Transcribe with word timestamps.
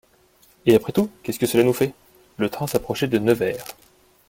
Et 0.65 0.73
après 0.73 0.93
tout, 0.93 1.11
qu'est-ce 1.21 1.37
que 1.37 1.45
cela 1.45 1.63
nous 1.63 1.73
fait? 1.73 1.93
Le 2.37 2.49
train 2.49 2.65
s'approchait 2.65 3.07
de 3.07 3.19
Nevers. 3.19 3.63